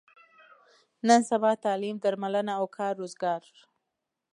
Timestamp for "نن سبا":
1.07-1.51